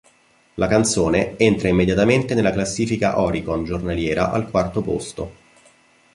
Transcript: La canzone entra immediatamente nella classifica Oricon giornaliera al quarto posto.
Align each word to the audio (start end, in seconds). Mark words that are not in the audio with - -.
La 0.55 0.65
canzone 0.65 1.37
entra 1.37 1.67
immediatamente 1.67 2.33
nella 2.33 2.49
classifica 2.49 3.19
Oricon 3.21 3.65
giornaliera 3.65 4.31
al 4.31 4.49
quarto 4.49 4.81
posto. 4.81 5.31